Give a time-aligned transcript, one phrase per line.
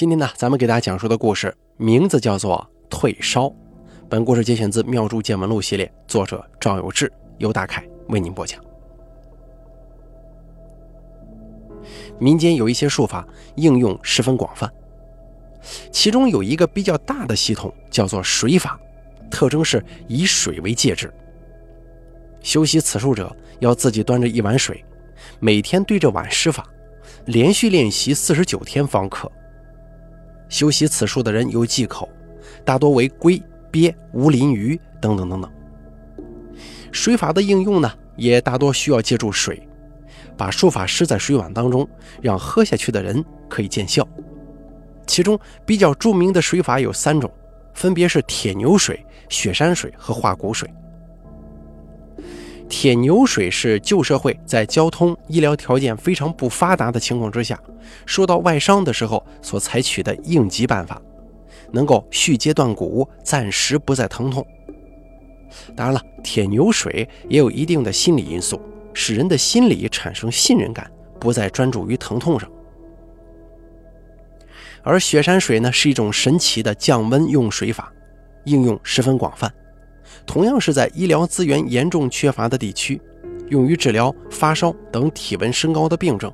[0.00, 3.44] 今天呢，咱们给大家讲述的故事名字叫做《退烧》。
[4.08, 8.58] 本故事节选自《妙著见闻录》系列，作者赵有志、尤大凯为您播讲。
[12.18, 14.72] 民间有一些术法应用十分广泛，
[15.92, 18.80] 其中有一个比较大的系统叫做水法，
[19.30, 21.12] 特征是以水为介质。
[22.40, 24.82] 修习此术者要自己端着一碗水，
[25.40, 26.66] 每天对着碗施法，
[27.26, 29.30] 连续练习四十九天方可。
[30.50, 32.06] 修习此术的人有忌口，
[32.64, 35.50] 大多为龟、鳖、无鳞鱼等等等等。
[36.92, 39.66] 水法的应用呢，也大多需要借助水，
[40.36, 41.88] 把术法施在水碗当中，
[42.20, 44.06] 让喝下去的人可以见效。
[45.06, 47.32] 其中比较著名的水法有三种，
[47.72, 50.68] 分别是铁牛水、雪山水和化骨水。
[52.70, 57.60] 铁牛水是旧社会在交通医疗条件非常不发达的情况之下，
[58.06, 61.02] 受到外伤的时候所采取的应急办法，
[61.72, 64.46] 能够续接断骨，暂时不再疼痛。
[65.74, 68.58] 当然了，铁牛水也有一定的心理因素，
[68.94, 72.48] 使人的心理产生信任感，不再专注于疼痛上。
[74.82, 77.92] 而雪山水呢，是一种神奇的降温用水法，
[78.44, 79.52] 应用十分广泛。
[80.30, 83.02] 同样是在医疗资源严重缺乏的地区，
[83.48, 86.32] 用于治疗发烧等体温升高的病症。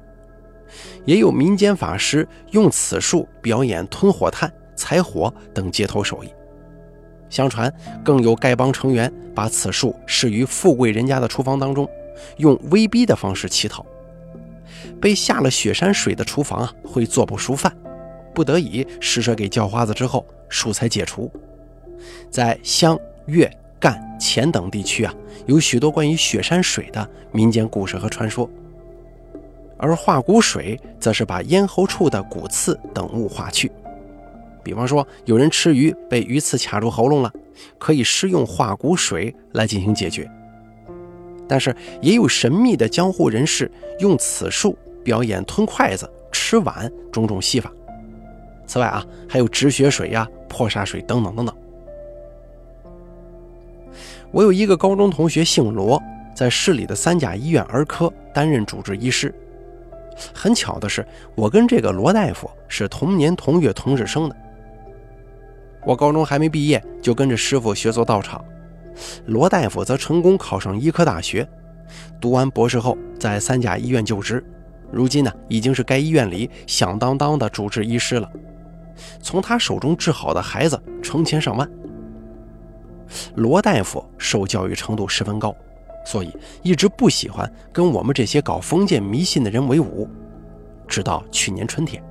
[1.06, 6.28] 也有民间法师用此术表演吞火炭、采火等街头手艺。
[7.30, 7.72] 相传，
[8.04, 11.88] 更有丐帮成员把此术施于富贵人家的厨房当中，
[12.36, 13.82] 用威逼的方式乞讨。
[15.00, 17.74] 被下了雪山水的厨房啊，会做不熟饭，
[18.34, 21.32] 不得已施舍给叫花子之后，术才解除。
[22.30, 23.50] 在湘粤。
[23.80, 25.14] 赣、黔等地区啊，
[25.46, 28.48] 有许多关于雪山水的民间故事和传说。
[29.78, 33.70] 而化骨水则是把咽喉处的骨刺等物化去。
[34.64, 37.32] 比方说，有人吃鱼被鱼刺卡住喉咙了，
[37.78, 40.28] 可以施用化骨水来进行解决。
[41.46, 43.70] 但是，也有神秘的江湖人士
[44.00, 47.70] 用此术表演吞筷子、吃碗种种戏法。
[48.66, 51.54] 此外啊，还有止血水呀、破煞水等等等等。
[54.32, 56.02] 我有一个高中同学姓罗，
[56.34, 59.34] 在市里的三甲医院儿科担任主治医师。
[60.32, 64.36] 很巧的是，我跟这个罗大夫是同年同月同日生的。
[65.84, 68.44] 我高中还没毕业，就跟着师傅学做道场。
[69.26, 71.46] 罗大夫则成功考上医科大学，
[72.20, 74.44] 读完博士后，在三甲医院就职。
[74.90, 78.30] 如今呢，已经是该医院里响当当的主治医师了。
[79.20, 81.70] 从他手中治好的孩子成千上万。
[83.34, 85.54] 罗大夫受教育程度十分高，
[86.04, 86.30] 所以
[86.62, 90.08] 一直不喜欢跟我们这些搞封建迷信的人为伍。
[90.88, 92.02] 直到去年春天，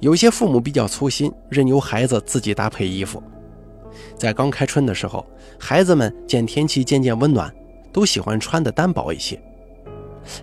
[0.00, 3.22] 有些父母比较粗心，任由孩子自己搭配衣服。
[4.16, 5.26] 在刚开春的时候，
[5.58, 7.54] 孩子们见天气渐渐温暖，
[7.92, 9.38] 都喜欢穿的单薄一些。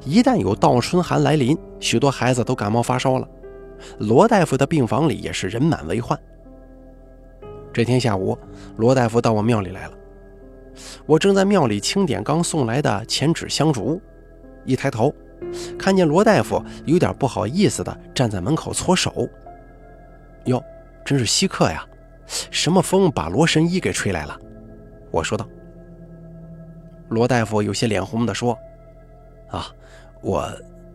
[0.05, 3.27] 一旦有倒春寒来临，许多孩子都感冒发烧了。
[3.97, 6.17] 罗大夫的病房里也是人满为患。
[7.73, 8.37] 这天下午，
[8.77, 9.93] 罗大夫到我庙里来了。
[11.05, 14.01] 我正在庙里清点刚送来的钱纸香烛，
[14.65, 15.13] 一抬头，
[15.77, 19.27] 看见罗大夫有点不好意思的站在门口搓手。
[20.45, 20.63] 哟，
[21.05, 21.85] 真是稀客呀！
[22.49, 24.39] 什么风把罗神医给吹来了？
[25.11, 25.47] 我说道。
[27.09, 28.57] 罗大夫有些脸红的说
[29.51, 29.67] ：“啊，
[30.21, 30.49] 我，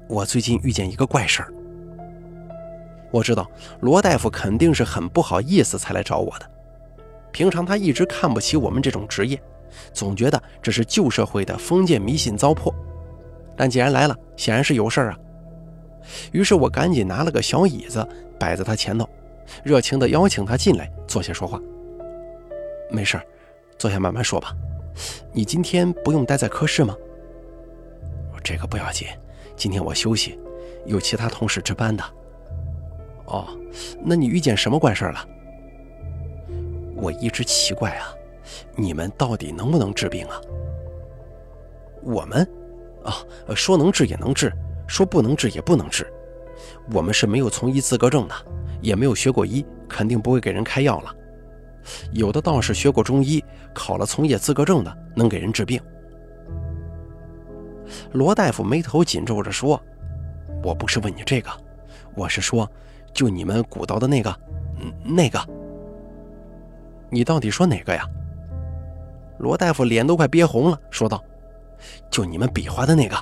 [0.09, 1.53] 我最近遇见一个怪事儿。”
[3.13, 3.49] 我知道
[3.81, 6.51] 罗大夫肯定是很不好意思才来找我的。
[7.37, 9.39] 平常他一直看不起我们这种职业，
[9.93, 12.75] 总觉得这是旧社会的封建迷信糟粕。
[13.55, 15.19] 但既然来了，显然是有事儿啊。
[16.33, 18.09] 于是我赶紧拿了个小椅子
[18.41, 19.07] 摆在他前头，
[19.63, 21.61] 热情地邀请他进来坐下说话。
[22.91, 23.27] 没事儿
[23.77, 24.57] 坐下慢慢说吧。
[25.31, 26.97] 你今天不用待在科室吗？
[28.43, 29.09] 这个不要紧，
[29.57, 30.39] 今天我休息，
[30.87, 32.03] 有其他同事值班的。
[33.27, 33.47] 哦，
[34.03, 35.23] 那你遇见什么怪事儿了？
[36.97, 38.09] 我一直奇怪啊，
[38.75, 40.41] 你们到底能不能治病啊？
[42.03, 42.49] 我们，
[43.05, 43.15] 啊，
[43.55, 44.53] 说能治也能治，
[44.87, 46.11] 说不能治也不能治。
[46.93, 48.35] 我们是没有从医资格证的，
[48.81, 51.15] 也没有学过医，肯定不会给人开药了。
[52.13, 53.45] 有的道士学过中医，
[53.75, 55.81] 考了从业资格证的，能给人治病。
[58.13, 59.81] 罗大夫眉头紧皱着说
[60.65, 61.51] ：“我不是问你这个，
[62.15, 62.69] 我是说，
[63.13, 64.35] 就你们鼓捣的那个，
[64.81, 65.39] 嗯，那个。”
[67.11, 68.05] 你到底说哪个呀？
[69.39, 71.23] 罗大夫脸都快憋红了，说道
[72.11, 73.17] ：“就你们比划的那个。”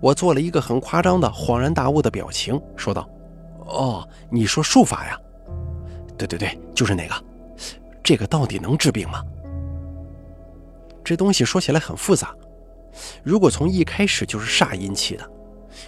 [0.00, 3.08] 我做了一个很夸张的恍然大悟的表情，说道
[3.64, 5.18] ：“哦，你说术法呀？
[6.18, 7.14] 对对对，就是那个。
[8.02, 9.24] 这个到底能治病吗？
[11.02, 12.34] 这东西说起来很复杂。
[13.22, 15.28] 如果从一开始就是煞引起的，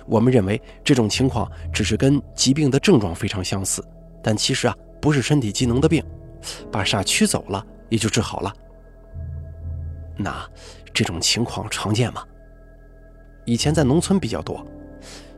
[0.06, 3.84] 我们认为这种情况只是跟疾病的症状非常相似，
[4.22, 6.04] 但其实啊，不是身体机能的病，
[6.70, 8.52] 把煞驱走了也就治好了。
[10.16, 10.44] 那
[10.92, 12.24] 这种情况常见吗？
[13.44, 14.66] 以前在农村比较多，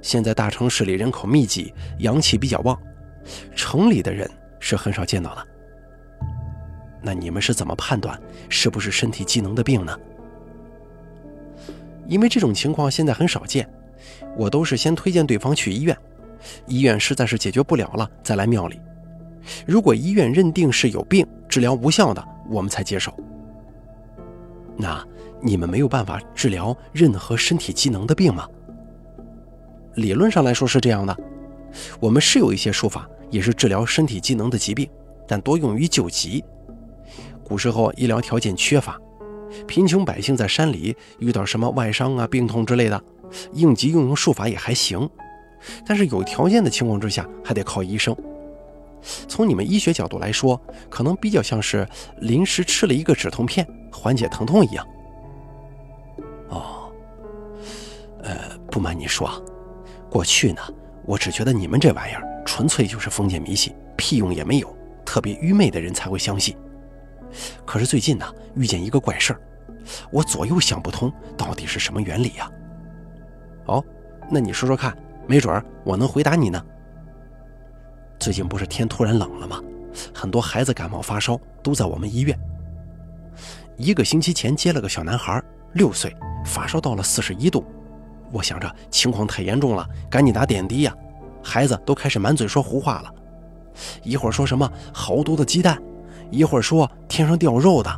[0.03, 2.81] 现在大城市里人口密集，阳气比较旺，
[3.55, 4.29] 城里的人
[4.59, 5.47] 是很少见到的。
[7.03, 9.99] 那你们是怎么判断是不是身体机能的病呢？
[12.09, 13.69] 因为这种情况现在很少见，
[14.37, 15.97] 我都是先推荐对方去医院，
[16.67, 18.81] 医院实在是解决不了了再来庙里。
[19.67, 23.15] 如果医院认定是有病，治疗无效的，我们才接受。
[24.77, 25.05] 那。
[25.43, 28.47] 你们没有办法治疗任何身体机能的病吗？
[29.95, 31.17] 理论上来说是这样的，
[31.99, 34.87] 我们是有一些术法，也是治疗身体机能的疾病，
[35.27, 36.45] 但多用于救急。
[37.43, 39.01] 古时候医疗条件缺乏，
[39.67, 43.03] 贫穷百姓在山里遇到什么外伤啊、病痛之类的，
[43.55, 45.09] 应急用用术法也还行。
[45.87, 48.15] 但是有条件的情况之下，还得靠医生。
[49.29, 51.87] 从你们医学角度来说，可能比较像是
[52.19, 54.87] 临时吃了一个止痛片，缓解疼痛一样。
[56.49, 56.93] 哦
[58.23, 59.41] 呃，不瞒你说啊，
[60.11, 60.61] 过去呢，
[61.07, 66.57] 我只觉得你们这玩意儿纯粹就是封建迷信，屁用也没有，特别愚昧的人才会相信。
[67.65, 69.41] 可是最近呢，遇见一个怪事儿，
[70.11, 72.51] 我左右想不通，到底是什么原理呀？
[73.67, 73.83] 哦，
[74.31, 74.97] 那你说说看，
[75.27, 76.63] 没准儿我能回答你呢。
[78.21, 79.59] 最近不是天突然冷了吗？
[80.15, 82.39] 很多孩子感冒发烧都在我们医院。
[83.79, 86.15] 一个星期前接了个小男孩，六岁，
[86.45, 87.65] 发烧到了四十一度。
[88.31, 90.95] 我想着情况太严重了，赶紧打点滴呀。
[91.43, 93.11] 孩子都开始满嘴说胡话了，
[94.03, 95.83] 一会儿说什么好多的鸡蛋，
[96.31, 97.91] 一会儿说天上掉肉的。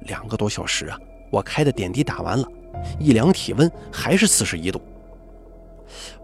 [0.00, 0.98] 两个多小时啊，
[1.30, 2.48] 我开的点滴打完了，
[2.98, 4.80] 一量体温还是四十一度。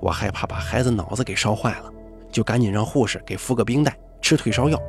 [0.00, 1.92] 我害怕把孩子脑子给烧坏了，
[2.30, 4.80] 就赶紧让护士给敷个冰袋，吃退烧药。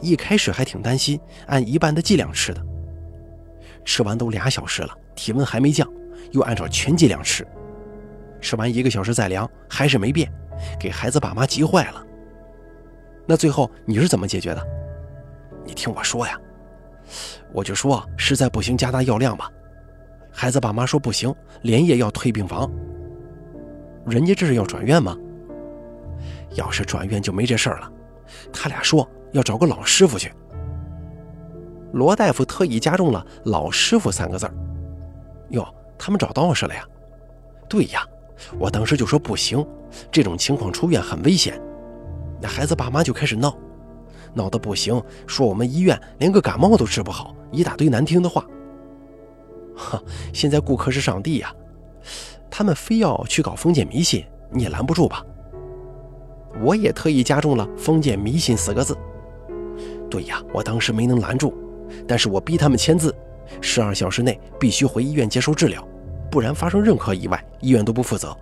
[0.00, 2.64] 一开始还挺担心，按一半的剂量吃的。
[3.84, 5.88] 吃完都俩小时了，体温还没降。
[6.32, 7.46] 又按照全剂量吃，
[8.40, 10.30] 吃完一个小时再量，还是没变，
[10.78, 12.04] 给孩子爸妈急坏了。
[13.26, 14.62] 那最后你是怎么解决的？
[15.64, 16.38] 你听我说呀，
[17.52, 19.50] 我就说实在不行加大药量吧。
[20.30, 22.70] 孩子爸妈说不行，连夜要退病房。
[24.06, 25.16] 人家这是要转院吗？
[26.54, 27.90] 要是转院就没这事儿了。
[28.52, 30.32] 他俩说要找个老师傅去。
[31.92, 34.54] 罗大夫特意加重了“老师傅”三个字儿。
[35.50, 35.66] 哟。
[36.02, 36.82] 他们找道士了呀？
[37.68, 38.02] 对呀，
[38.58, 39.62] 我当时就说不行，
[40.10, 41.60] 这种情况出院很危险。
[42.40, 43.54] 那孩子爸妈就开始闹，
[44.32, 48.42] 闹得不行，说我们医院连个感冒都治不好，一大堆难听的话。
[49.76, 50.02] 哈，
[50.32, 51.54] 现在顾客是上帝呀，
[52.50, 55.22] 他们非要去搞封建迷信，你也拦不住吧？
[56.60, 58.96] 我也特意加重了“封建迷信”四个字。
[60.10, 61.54] 对呀，我当时没能拦住，
[62.06, 63.14] 但是我逼他们签字。
[63.60, 65.86] 十二小时内必须回医院接受治疗，
[66.30, 68.36] 不然发生任何意外，医院都不负责。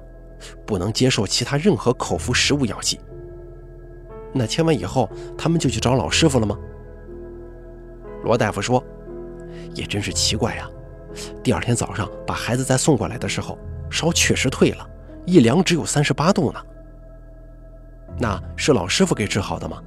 [0.65, 3.01] 不能接受其他任何口服食物药剂。
[4.33, 6.57] 那签完以后，他们就去找老师傅了吗？
[8.23, 8.83] 罗大夫说
[9.75, 10.69] ：“也真是奇怪呀。
[11.43, 13.59] 第二天早上把孩子再送过来的时候，
[13.91, 14.89] 烧确实退了，
[15.25, 16.61] 一量只有三十八度呢。
[18.19, 19.83] 那是老师傅给治好的吗？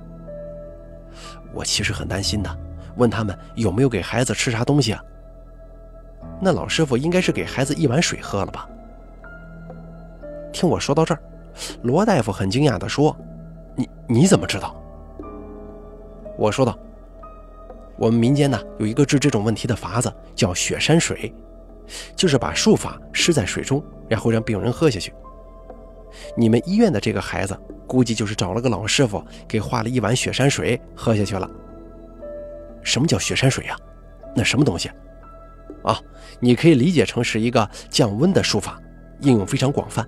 [1.54, 2.58] 我其实很担心的，
[2.96, 5.04] 问他们有没有给孩子吃啥东西啊？”
[6.40, 8.68] 那老师傅应该是给孩子一碗水喝了吧？
[10.54, 11.22] 听我说到这儿，
[11.84, 13.16] 罗大夫很惊讶地说
[13.76, 14.76] ：“你你怎么知道？”
[16.38, 16.78] 我说道
[17.98, 21.34] ：“我们民间呢有一个治这种问题的法子，叫雪山水，
[22.16, 25.14] 就是把术法施在水中，然后让病人喝下去。
[26.36, 31.50] 你们医院的这个孩子，估计就是找了个老师傅给画了一碗雪山水喝下去了。
[32.84, 33.76] 什么叫雪山水呀？
[34.36, 34.90] 那什么东西？”
[35.84, 36.00] 啊，
[36.40, 38.80] 你可以理解成是一个降温的术法，
[39.22, 40.08] 应用非常广泛。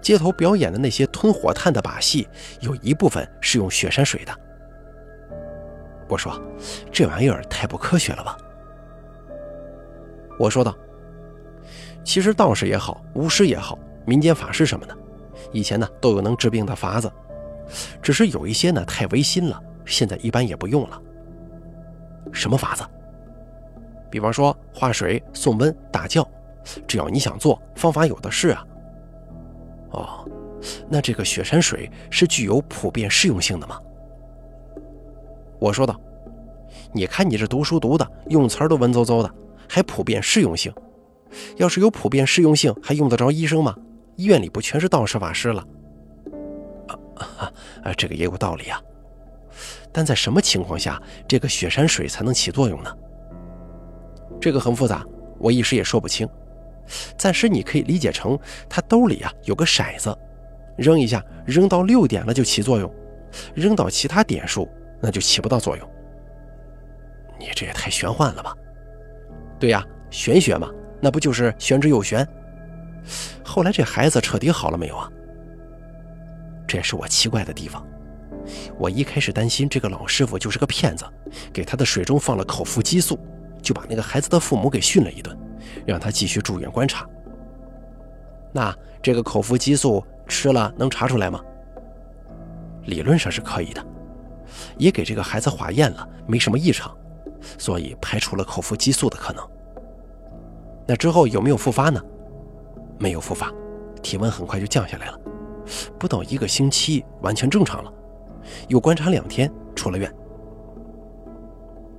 [0.00, 2.26] 街头表演的那些吞火炭的把戏，
[2.60, 4.34] 有一部分是用雪山水的。
[6.08, 6.40] 我说，
[6.90, 8.38] 这玩意儿太不科学了吧？
[10.38, 10.74] 我说道，
[12.02, 14.96] 其实道士也好，巫师也好，民间法师什么的，
[15.52, 17.10] 以前呢都有能治病的法子，
[18.02, 21.02] 只是有一些呢太违心了，现在一般也不用了。
[22.32, 22.84] 什么法子？
[24.10, 26.26] 比方说化水、送温、打教，
[26.86, 28.66] 只要你想做，方法有的是啊。
[29.90, 30.28] 哦，
[30.88, 33.78] 那这个雪山水是具有普遍适用性的吗？
[35.58, 35.98] 我说道。
[36.90, 39.30] 你看你这读书读的，用词儿都文绉绉的，
[39.68, 40.72] 还普遍适用性？
[41.56, 43.76] 要是有普遍适用性，还用得着医生吗？
[44.18, 45.64] 医院里不全是道士法师了？
[47.16, 47.52] 啊
[47.84, 48.82] 啊，这个也有道理啊。
[49.92, 52.92] 但在什么情况下，这个雪山水才能起作用呢？
[54.40, 55.06] 这个很复杂，
[55.38, 56.28] 我一时也说不清。
[57.16, 58.36] 暂时你可以理解成，
[58.68, 60.12] 他兜里啊有个骰子，
[60.76, 62.92] 扔一下，扔到六点了就起作用，
[63.54, 64.68] 扔到其他点数
[65.00, 65.88] 那就起不到作用。
[67.38, 68.52] 你这也太玄幻了吧？
[69.60, 70.68] 对呀，玄学嘛，
[71.00, 72.26] 那不就是玄之又玄？
[73.44, 75.10] 后来这孩子彻底好了没有啊？
[76.66, 77.84] 这也是我奇怪的地方。
[78.78, 81.04] 我一开始担心这个老师傅就是个骗子，
[81.52, 83.18] 给他的水中放了口服激素，
[83.62, 85.36] 就把那个孩子的父母给训了一顿，
[85.86, 87.06] 让他继续住院观察。
[88.52, 91.40] 那这个口服激素吃了能查出来吗？
[92.84, 93.84] 理论上是可以的，
[94.78, 96.94] 也给这个孩子化验了，没什么异常。
[97.56, 99.48] 所以排除了口服激素的可能。
[100.86, 102.02] 那之后有没有复发呢？
[102.98, 103.52] 没有复发，
[104.02, 105.18] 体温很快就降下来了，
[105.98, 107.92] 不到一个星期完全正常了。
[108.68, 110.12] 又观察两天，出了院。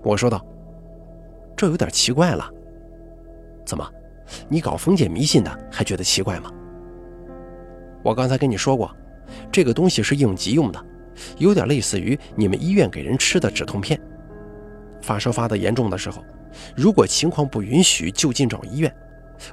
[0.04, 0.44] 我说道
[1.56, 2.50] ：“这有点奇怪了。
[3.66, 3.88] 怎么，
[4.48, 6.52] 你搞封建迷信的还觉得奇怪吗？
[8.04, 8.90] 我刚才跟你说过，
[9.52, 10.86] 这个东西是应急用的，
[11.38, 14.00] 有点类似于你们医院给人吃的止痛片。”
[15.02, 16.24] 发烧发得严重的时候，
[16.76, 18.94] 如果情况不允许，就近找医院。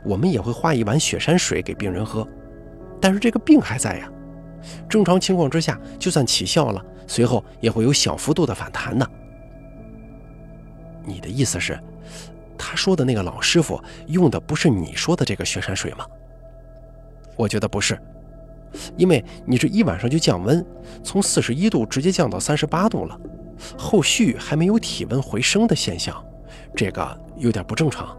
[0.05, 2.26] 我们也会化一碗雪山水给病人喝，
[3.00, 4.11] 但是这个病还在呀。
[4.88, 9.09] 正常情况之下，就算起效了，随后也会有小幅度的反弹的。
[11.05, 11.78] 你的意思是，
[12.59, 16.05] 他说的那个老师傅用的不是你说的这个雪山水吗？
[17.37, 17.97] 我觉得不是，
[18.97, 20.64] 因为你这一晚上就降温，
[21.05, 23.16] 从四十一度直接降到三十八度了。
[23.78, 26.25] 后续还没有体温回升的现象，
[26.75, 28.16] 这个有点不正常。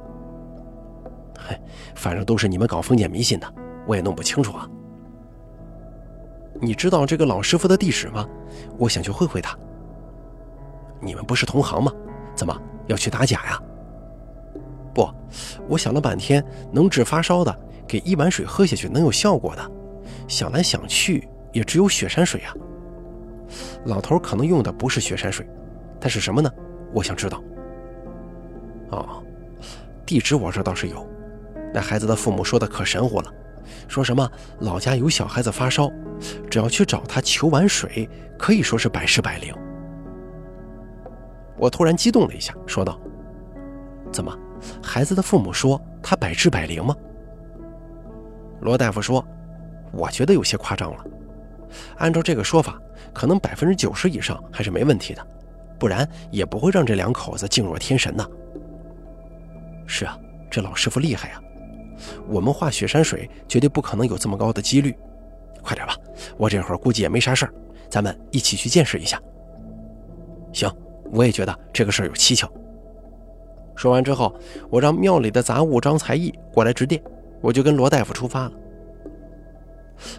[1.48, 1.58] 嘿，
[1.96, 3.54] 反正都是你们搞封建迷信的，
[3.86, 4.70] 我也弄不清楚啊。
[6.60, 8.28] 你知道这个老师傅的地址吗？
[8.78, 9.58] 我想去会会他。
[11.00, 11.92] 你们不是同行吗？
[12.36, 13.62] 怎么要去打假呀？
[14.94, 15.08] 不，
[15.68, 19.72] 我想了半天，能治发烧的，给一碗水喝下去能有效果的，
[20.28, 22.54] 想来想去也只有雪山水啊。
[23.86, 25.48] 老头可能用的不是雪山水，
[26.00, 26.52] 但是什么呢？
[26.92, 27.42] 我想知道。
[28.90, 29.24] 哦，
[30.06, 31.08] 地址我这倒是有。
[31.74, 33.34] 那孩子的父母说的可神乎了，
[33.88, 35.92] 说什么老家有小孩子发烧，
[36.50, 39.54] 只要去找他求碗水，可以说是百试百灵。
[41.58, 43.00] 我突然激动了一下，说道
[44.12, 44.36] ：“怎么，
[44.82, 46.96] 孩子的父母说他百治百灵吗？”
[48.62, 49.26] 罗大夫说
[49.92, 51.06] ：“我觉得有些夸张了。
[51.98, 52.80] 按照这个说法。”
[53.14, 55.26] 可能百分之九十以上还是没问题的，
[55.80, 58.24] 不然也不会让这两口子敬若天神呢。
[59.88, 60.16] 是啊，
[60.52, 61.42] 这老师傅厉害啊！
[62.28, 64.96] 我们画雪山水绝对不可能有这么高的几率。
[65.62, 65.96] 快点吧，
[66.38, 67.54] 我这会儿估计也没啥事儿，
[67.90, 69.22] 咱们一起去见识一下。
[70.54, 70.72] 行，
[71.12, 72.50] 我也觉得这个事儿有蹊跷。
[73.76, 74.34] 说完之后，
[74.70, 77.02] 我让庙里的杂物张才艺过来值店，
[77.42, 78.52] 我就跟罗大夫出发了。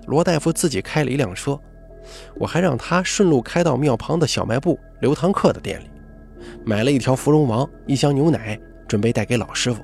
[0.07, 1.59] 罗大夫自己开了一辆车。
[2.39, 5.91] 我还让他顺路开到庙旁的小卖部刘堂客的店里，
[6.65, 9.83] 买了一条芙蓉王，一箱牛奶，准备带给老师傅。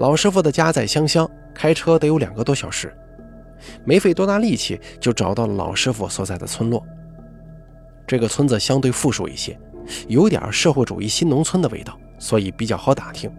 [0.00, 2.90] 老师傅的家在湘乡，开车得有两个多小时，
[3.84, 6.82] 没费多大力气就找到了老师傅所在的村落。
[8.06, 9.60] 这个村子相对富庶一些，
[10.08, 13.30] 有点社会主义新农村的味道，所以比较好打听。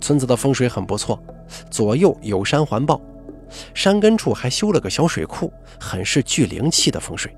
[0.00, 1.20] 村子的风水很不错，
[1.68, 3.00] 左右有山环抱。
[3.74, 7.36] 山根处还修了个小水库，很是聚灵气的风水。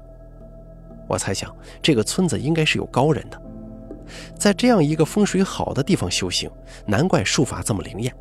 [1.09, 1.50] 我猜想，
[1.81, 3.41] 这个村子应该是有高人的，
[4.37, 6.50] 在这样一个风水好的地方修行，
[6.87, 8.14] 难怪术法这么灵验。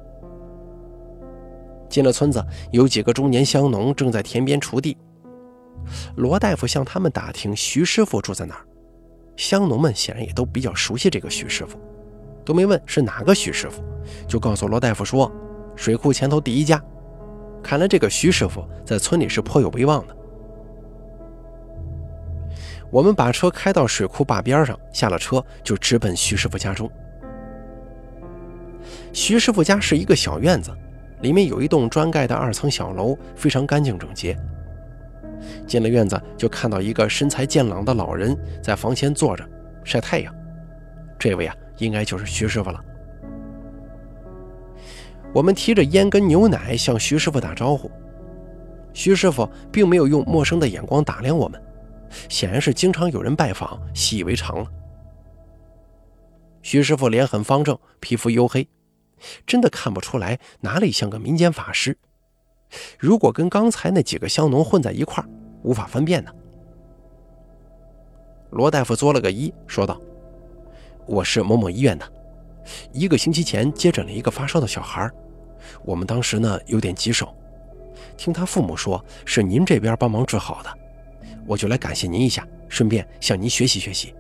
[1.90, 4.98] 进了村子，有几个中年乡农正在田边锄地。
[6.16, 8.66] 罗大夫向他们打听徐师傅住在哪儿，
[9.36, 11.78] 乡农们显然也都比较熟悉这个徐师傅，
[12.46, 13.84] 都没问是哪个徐师傅，
[14.28, 15.30] 就告诉罗大夫说，
[15.76, 16.82] 水库前头第一家。
[17.64, 20.16] 看来这个徐师傅在村里是颇有威望的。
[22.92, 26.92] 我们把车开到水库坝边上，下了车就直奔徐师傅家中。
[29.14, 30.72] 徐师傅家是一个小院子，
[31.22, 34.38] 里面有一栋砖盖的二层小楼，非常干净整洁。
[35.66, 39.48] 进了院子，就看到一个身材健朗的老人在房前坐着
[39.86, 40.36] 晒太阳。
[41.18, 42.84] 这位啊，应该就是徐师傅了。
[45.34, 47.90] 我们提着烟跟牛奶向徐师傅打招呼，
[48.92, 51.62] 徐师傅并没有用陌生的眼光打量我们，
[52.30, 54.68] 显然是经常有人拜访，习以为常了。
[56.62, 58.68] 徐师傅脸很方正，皮肤黝黑，
[59.48, 61.98] 真的看不出来哪里像个民间法师。
[63.00, 65.30] 如果跟刚才那几个香农混在一块儿，
[65.64, 66.32] 无法分辨呢。
[68.52, 70.00] 罗大夫作了个揖，说道
[71.08, 72.06] ：“我是某某医院的，
[72.92, 75.10] 一个星期前接诊了一个发烧的小孩，
[75.84, 77.36] 我们当时呢有点棘手，
[78.18, 80.78] 听他父母说是您这边帮忙治好的，
[81.46, 84.14] 我就来感谢您一下，顺便向您学习学习。”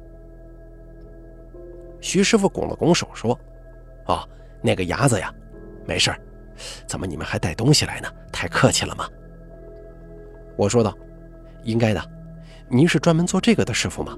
[2.01, 3.39] 徐师傅拱了拱手说
[4.07, 4.27] ：“哦，
[4.61, 5.33] 那个伢子呀，
[5.85, 6.19] 没事儿。
[6.87, 8.07] 怎么你们还带东西来呢？
[8.31, 9.07] 太客气了嘛。”
[10.57, 10.97] 我说道
[11.63, 12.11] ：“应该的。
[12.67, 14.17] 您是专门做这个的师傅吗？”“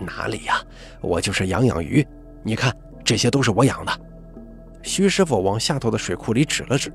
[0.00, 0.62] 哪里呀，
[1.00, 2.06] 我就是养养鱼。
[2.42, 2.74] 你看，
[3.04, 4.00] 这些都是我养的。”
[4.82, 6.92] 徐师傅往下头的水库里指了指。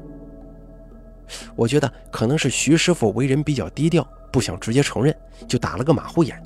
[1.56, 5.16] 我觉得可能是徐师傅为人比较低调，不想直接承认，
[5.48, 6.42] 就打了个马虎眼。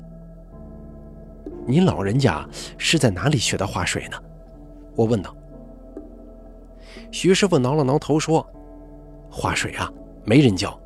[1.66, 4.22] 您老人家是在哪里学的画水呢？
[4.94, 5.34] 我问道。
[7.10, 8.46] 徐师傅挠了挠头说
[9.32, 9.90] ：“画水啊，
[10.22, 10.78] 没人教。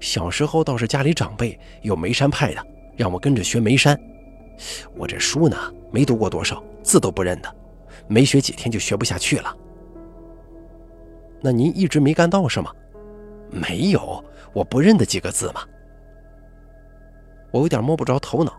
[0.00, 3.98] 小时候倒是家里长辈有眉山派的，让我跟着学眉山。
[4.96, 5.56] 我这书呢，
[5.90, 7.54] 没读过多少，字都不认得，
[8.06, 9.54] 没学几天就学不下去了。
[11.42, 12.72] 那您一直没干到是吗？
[13.50, 14.24] 没有，
[14.54, 15.60] 我不认得几个字嘛？
[17.52, 18.58] 我有点摸不着头脑。”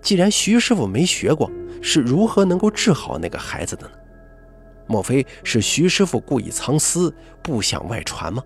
[0.00, 1.50] 既然徐师傅没学过，
[1.82, 3.92] 是如何能够治好那个孩子的呢？
[4.86, 8.40] 莫非是徐师傅故意藏私，不想外传吗？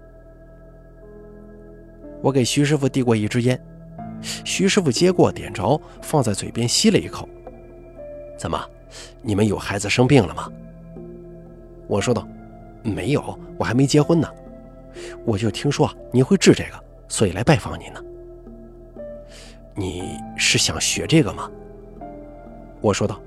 [2.22, 3.60] 我给徐师傅递过一支烟，
[4.22, 7.28] 徐师傅接过，点着，放在嘴边吸了一口。
[8.38, 8.58] 怎么，
[9.20, 10.50] 你们有孩子生病了吗？
[11.86, 12.26] 我说道
[12.82, 14.28] ：“没有，我还没结婚呢。
[15.26, 18.02] 我就听说你会治这个，所以来拜访你呢。”
[19.78, 21.48] 你是想学这个吗？
[22.80, 23.20] 我说道，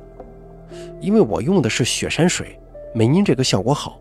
[1.00, 2.60] 因为我用的是雪山水，
[2.94, 3.98] 没您这个效果好，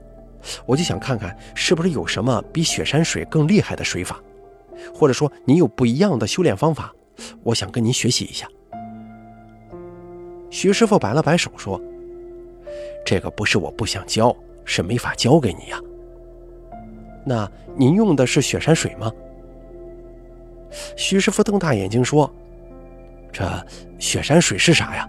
[0.66, 4.20] 我就想看看是不是有什么比雪山水更厉害的水法，
[4.92, 6.92] 或者说您有不一样的修炼方法，
[7.44, 8.48] 我想跟您学习一下。
[10.50, 11.80] 徐师傅摆了摆手说
[13.06, 14.34] ：“这个不是我不想教，
[14.64, 15.80] 是没法教给你呀。
[17.24, 19.08] 那您用的是雪山水吗？”
[20.96, 22.28] 徐师傅瞪大眼睛说。
[23.32, 23.66] 这
[23.98, 25.08] 雪山水是啥呀？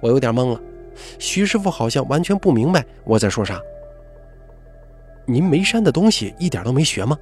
[0.00, 0.60] 我有点懵了。
[1.18, 3.60] 徐师傅好像完全不明白我在说啥。
[5.26, 7.18] 您眉山的东西一点都没学吗？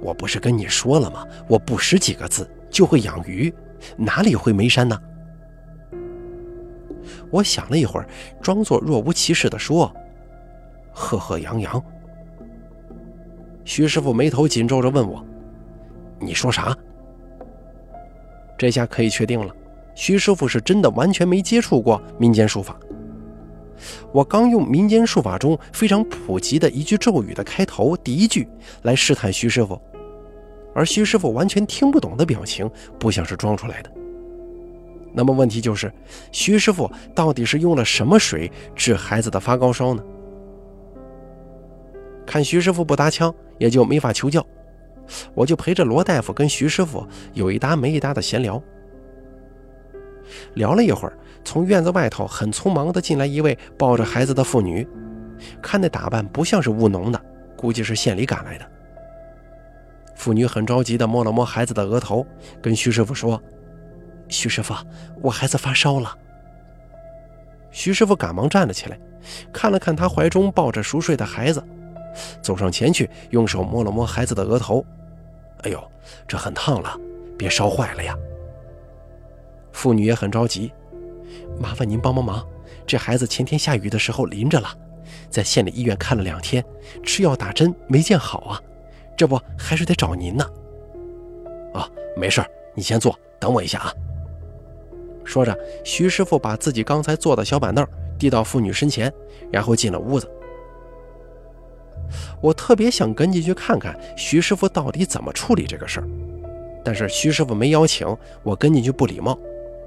[0.00, 1.26] 我不是跟你说了吗？
[1.46, 3.52] 我不识几个字就会养鱼，
[3.96, 4.98] 哪里会眉山呢？
[7.30, 8.06] 我想了一会儿，
[8.40, 9.94] 装作若无其事的说
[10.92, 11.82] ：“赫赫扬扬。”
[13.64, 15.24] 徐师傅眉头紧皱着问我
[16.20, 16.76] ：“你说啥？”
[18.62, 19.52] 这下可以确定了，
[19.92, 22.78] 徐师傅是真的完全没接触过民间术法。
[24.12, 28.46] 我刚用民间术法中非常普及的一句咒语的开头第一句
[28.82, 29.82] 来试探徐师傅，
[30.76, 32.70] 而徐师傅完全听不懂的表情，
[33.00, 33.90] 不像是装出来的。
[35.12, 35.92] 那么问题就是，
[36.30, 40.04] 徐师傅到底是用了什么水治孩子的发高烧呢？
[42.24, 44.46] 看徐师傅不搭腔，也就没法求教。
[45.34, 48.62] 我就陪着罗大夫跟徐师傅有一搭没一搭的闲聊，
[50.54, 54.86] 聊了一会儿，从院子外头很匆忙的进来一位抱着孩子的妇女，
[55.60, 57.20] 看那打扮不像是务农的，
[57.56, 58.66] 估计是县里赶来的。
[60.14, 62.24] 妇女很着急的摸了摸孩子的额头，
[62.62, 63.42] 跟徐师傅说
[64.28, 64.74] ：“徐师傅，
[65.20, 66.16] 我孩子发烧了。”
[67.72, 68.98] 徐师傅赶忙站了起来，
[69.52, 71.62] 看了看他怀中抱着熟睡的孩子。
[72.40, 74.84] 走上前去，用手摸了摸孩子的额头。
[75.62, 75.82] “哎呦，
[76.26, 76.98] 这很烫了，
[77.38, 78.16] 别烧坏了呀。”
[79.72, 80.72] 妇女也很着急
[81.58, 82.46] ，“麻烦您帮帮忙，
[82.86, 84.68] 这孩子前天下雨的时候淋着了，
[85.30, 86.64] 在县里医院看了两天，
[87.02, 88.60] 吃药打针没见好啊，
[89.16, 90.44] 这不还是得找您呢。
[91.72, 92.44] ”“啊，没事
[92.74, 93.92] 你先坐，等我一下啊。”
[95.24, 97.86] 说着，徐师傅把自己刚才坐的小板凳
[98.18, 99.10] 递到妇女身前，
[99.50, 100.30] 然后进了屋子。
[102.40, 106.08] 我特别想跟进去看看徐师傅到底怎么处理这个事儿，
[106.84, 108.06] 但是徐师傅没邀请
[108.42, 109.38] 我跟进去不礼貌，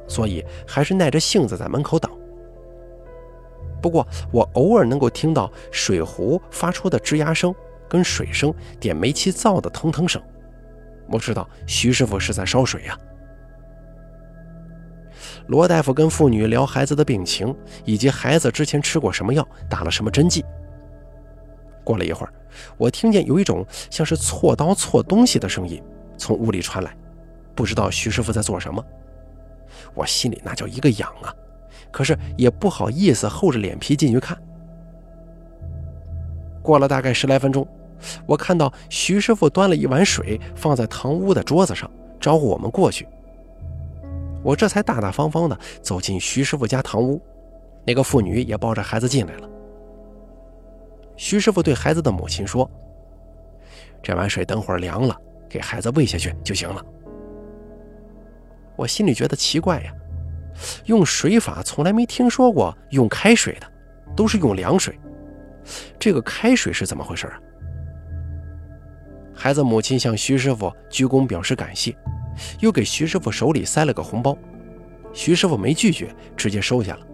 [0.08, 2.12] 所以还是耐着性子在门口等。
[3.82, 7.54] 不过我偶尔能够听到水壶发出的吱呀声，
[7.88, 10.22] 跟水声点煤气灶的腾腾声，
[11.08, 12.98] 我知道徐师傅是在烧水呀。
[15.48, 20.44] 罗大夫跟妇女聊孩子的病情，以及孩子之前吃过什么药，打了什么针剂。
[21.86, 22.34] 过了一会儿，
[22.78, 25.82] 我听见有一种像是锉刀锉东西的声音
[26.18, 26.94] 从屋里传来，
[27.56, 28.84] 不知道徐师傅在做什么。
[29.94, 31.34] 我心里那叫一个痒啊，
[31.92, 34.38] 可是也不好意思厚着脸皮进去看。
[36.62, 37.66] 过了大概十来分钟，
[38.26, 43.08] 我看到徐师傅端了一碗水放在堂屋的桌子上，招呼我们过去。
[44.44, 47.22] 我这才大大方方的走进徐师傅家堂屋，
[47.86, 49.50] 那个妇女也抱着孩子进来了。
[51.18, 52.70] 徐师傅对孩子的母亲说
[54.04, 55.16] ：“这碗水等会儿凉了，
[55.50, 56.84] 给孩子喂下去就行了。”
[58.76, 59.94] 我心里觉得奇怪呀，
[60.86, 63.72] 用水法从来没听说过用开水的，
[64.16, 65.00] 都是用凉水。
[65.98, 67.40] 这个开水是怎么回事啊？
[69.34, 71.96] 孩子母亲向徐师傅鞠躬表示感谢，
[72.60, 74.38] 又给徐师傅手里塞了个红包。
[75.14, 77.08] 徐师傅没拒绝，直接收下了。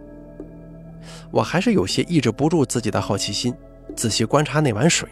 [1.31, 3.53] 我还是有些抑制不住自己的好奇心，
[3.95, 5.09] 仔细观察那碗水，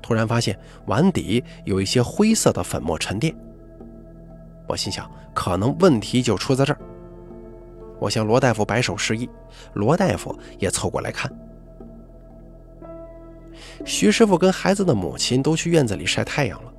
[0.00, 3.34] 突然发现碗底有一些灰色的粉末沉淀。
[4.68, 6.78] 我心想，可能问题就出在这儿。
[7.98, 9.28] 我向罗大夫摆手示意，
[9.74, 11.30] 罗大夫也凑过来看。
[13.84, 16.72] 徐师傅跟孩子的母亲都去院子里晒太阳了，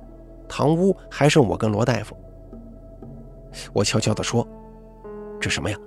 [0.48, 2.16] 堂屋还剩我跟罗大夫。
[3.72, 4.46] 我悄悄地说
[5.40, 5.78] ：“这什么呀？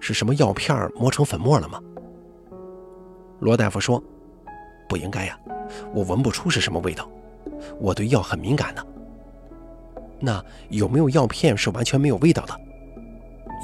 [0.00, 1.80] 是什么药片磨成粉末了吗？”
[3.40, 4.02] 罗大夫说
[4.88, 5.38] ：“不应该呀，
[5.92, 7.08] 我闻不出是什么味道，
[7.78, 8.86] 我对药很敏感的。
[10.20, 12.60] 那有没有药片是完全没有味道的？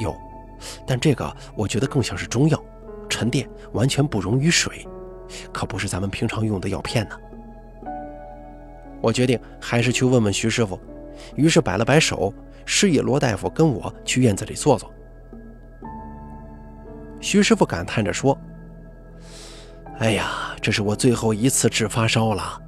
[0.01, 0.15] 有，
[0.87, 2.63] 但这个我觉得更像是中药，
[3.09, 4.87] 沉淀完全不溶于水。”
[5.51, 7.17] 可不是咱们平常用的药片呢。
[9.01, 10.79] 我决定还是去问问徐师傅，
[11.35, 12.33] 于是摆了摆手，
[12.67, 14.93] 示意罗大夫跟我去院子里坐坐。
[17.21, 18.39] 徐师傅感叹着说
[19.99, 22.59] ：“哎呀，这是我最后一次治发烧了。”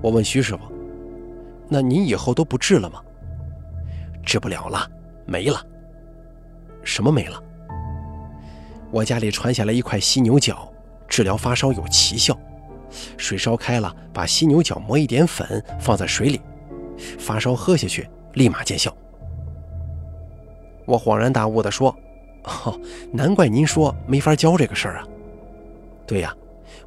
[0.00, 0.62] 我问徐师傅
[1.68, 3.02] ：“那您以后都不治了吗
[4.24, 4.90] ？”“治不了了，
[5.26, 5.62] 没了。
[6.82, 7.42] ”“什么没了
[8.90, 10.66] ？”“我家里传下来一块犀牛角。”
[11.06, 12.38] 治疗发烧有奇效，
[13.16, 16.40] 水烧开了，把犀牛角磨一点粉放在水里，
[17.18, 18.94] 发烧喝下去立马见效。
[20.86, 21.94] 我恍然大悟地说
[22.44, 22.78] ：“哦，
[23.10, 25.08] 难怪您说没法教这个事儿啊。
[26.08, 26.34] 对呀，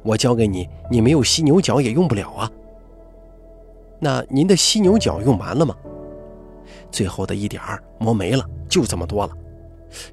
[0.02, 2.50] 我教给你，你没有犀牛角也用不了啊。
[4.00, 5.74] 那您的犀牛角用完了吗？
[6.90, 9.32] 最后的一点儿磨没了，就这么多了。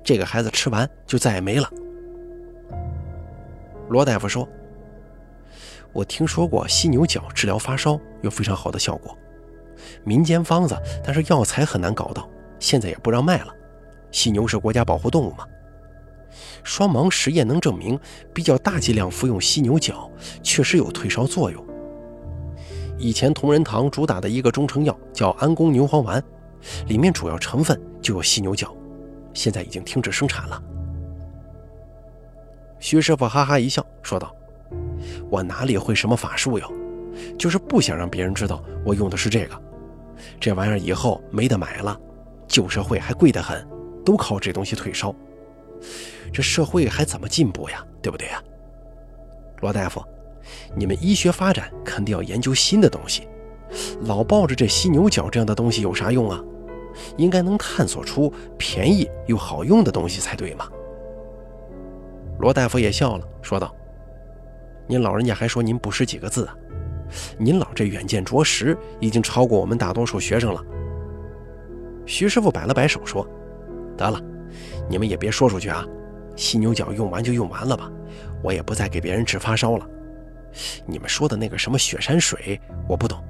[0.04, 1.68] 这个孩子吃完就再也没了。”
[3.90, 4.48] 罗大夫说
[5.92, 9.18] ：“我听说过犀牛角治疗发烧有非常好的效果，
[10.04, 13.52] 民间方子，但是药材很难搞到，现在也不让卖了。
[14.12, 15.48] 犀牛是国家保护动物嘛。
[16.64, 18.00] 双盲实验能证明，
[18.34, 20.10] 比较大剂量服用犀牛角
[20.44, 21.66] 确实有退烧作用。
[22.98, 26.22] 以前同仁堂主打的一个中成药叫安宫牛黄丸，
[26.88, 28.76] 里面主要成分就有犀牛角，
[29.34, 30.62] 现在已经停止生产了。”
[32.80, 34.36] 徐师傅哈哈一笑，说道
[35.30, 36.72] ：“我哪里会什么法术哟，
[37.38, 39.62] 就是不想让别人知道我用的是这个。
[40.40, 41.98] 这玩意儿以后没得买了，
[42.48, 43.66] 旧社会还贵得很，
[44.06, 45.16] 都靠这东西退烧。
[46.32, 47.86] 这社会还怎么进步呀？
[48.02, 48.42] 对不对呀？
[49.62, 50.04] 罗大夫，
[50.76, 53.28] 你们医学发展肯定要研究新的东西，
[54.06, 56.42] 老抱着这犀牛角这样的东西有啥用啊？
[57.18, 60.68] 应该能探索出便宜又好用的东西才对嘛。”
[62.40, 63.76] 罗大夫也笑了，说道
[64.88, 66.56] ：“您老人家还说您不识几个字啊？
[67.38, 70.64] 您老这远见卓识，已经超过我们大多数学生了。”
[72.08, 73.28] 徐师傅摆了摆手说
[73.98, 74.22] ：“得了，
[74.90, 75.86] 你们也别说出去啊！
[76.36, 77.92] 犀牛角用完就用完了吧，
[78.42, 79.86] 我也不再给别人治发烧了。
[80.86, 83.24] 你们说的那个什么雪山水，我不懂。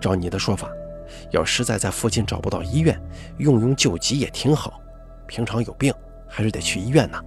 [0.00, 0.68] 照你的说法，
[1.30, 3.00] 要实在在附近找不到医院，
[3.38, 4.80] 用用救急也挺好。
[5.26, 5.94] 平常有病
[6.26, 7.22] 还是得去医院呢。”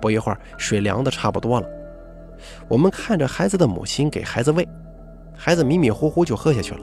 [0.00, 1.68] 不一会儿，水凉的差不多了。
[2.68, 4.66] 我们看着孩子的母亲给孩子喂，
[5.36, 6.80] 孩子迷迷糊糊就喝下去了。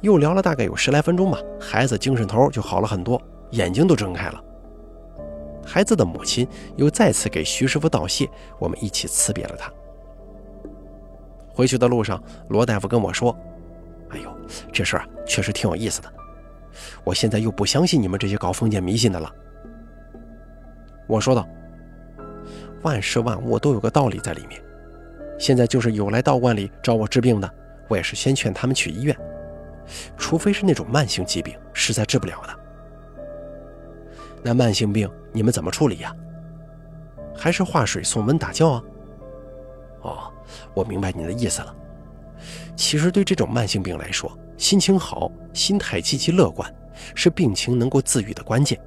[0.00, 4.42] 又聊了大概有十来分钟吧，孩子精神头就好了很多，眼睛都睁开了。
[5.64, 8.28] 孩子的母亲又再次给徐师傅道谢，
[8.58, 9.70] 我们一起辞别了他。
[11.48, 13.36] 回去的路上，罗大夫跟我说
[14.10, 14.30] ：“哎呦，
[14.70, 16.12] 这事儿确实挺有意思的。
[17.02, 19.32] 我现在又不相信你们这些搞封建迷信的了。”
[21.08, 21.48] 我说道
[22.82, 24.62] ：“万事万物都有个道理在里面。
[25.38, 27.50] 现在就是有来道观里找我治病的，
[27.88, 29.16] 我也是先劝他们去医院。
[30.16, 32.58] 除非是那种慢性疾病，实在治不了的。
[34.42, 36.14] 那慢性病你们怎么处理呀？
[37.34, 38.82] 还是化水送温打觉啊？
[40.02, 40.32] 哦，
[40.72, 41.74] 我明白你的意思了。
[42.76, 46.72] 其实对这种慢性病来说，心情好、心态积极乐观，
[47.14, 48.78] 是病情能够自愈的关键。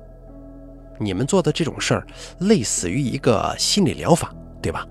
[0.98, 2.08] 你们做的这种事儿，
[2.40, 4.88] 类似于一个心理疗法，对吧？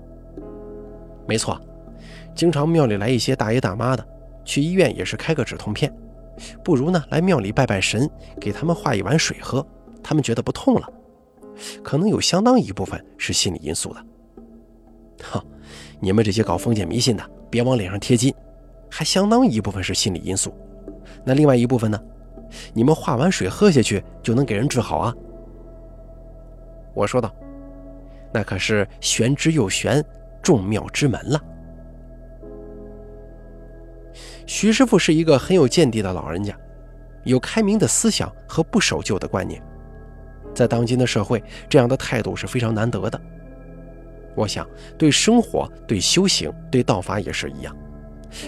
[1.27, 1.59] 没错，
[2.33, 4.07] 经常庙里来一些大爷大妈的，
[4.49, 5.95] 去医院也是开个止痛片，
[6.63, 8.09] 不如呢来庙里拜拜神，
[8.41, 9.63] 给他们化一碗水喝，
[10.01, 10.91] 他们觉得不痛了。
[11.83, 14.03] 可能有相当一部分是心理因素的。
[15.21, 15.45] 哈，
[15.99, 18.33] 你们这些搞封建迷信的，别往脸上贴金，
[18.89, 20.51] 还相当一部分是心理因素。
[21.23, 22.01] 那另外一部分呢？
[22.73, 25.13] 你们化完水喝下去就能给人治好啊？
[26.95, 27.31] 我说道
[28.33, 30.03] ：“那可是玄之又玄，
[30.41, 31.39] 众妙之门了。”
[34.49, 36.57] 徐师傅是一个很有见地的老人家，
[37.23, 39.61] 有开明的思想和不守旧的观念，
[40.55, 43.21] 在当今的社会，这样的态度是非常难得的。
[44.33, 47.77] 我想，对生活、对修行、对道法也是一样，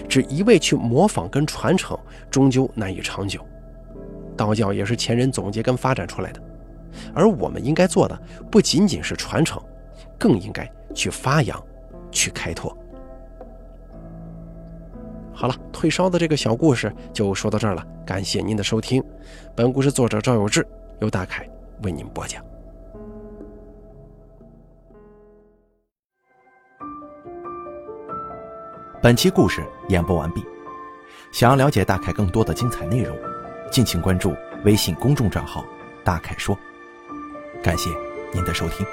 [0.08, 1.96] 只一味去模仿跟传承，
[2.28, 3.40] 终究难以长久。
[4.36, 6.42] 道教也是前人总结跟发展出来的。
[7.14, 9.62] 而我们应该做的不仅仅是传承，
[10.18, 11.64] 更应该去发扬，
[12.10, 12.76] 去开拓。
[15.42, 19.02] 好了，退烧的这个小故事就说到这儿了，感谢您的收听。
[19.56, 20.64] 本故事作者赵有志，
[21.00, 21.44] 由大凯
[21.82, 22.40] 为您播讲。
[29.02, 30.44] 本期故事演播完毕。
[31.32, 33.18] 想要了解大凯更多的精彩内容，
[33.68, 34.32] 敬请关注
[34.64, 35.64] 微信公众账号
[36.06, 36.56] “大凯说”。
[37.64, 37.90] 感谢
[38.32, 38.86] 您的收听。